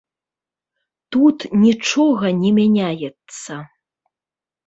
Тут 1.15 1.37
нічога 1.65 2.27
не 2.41 2.51
мяняецца. 2.59 3.53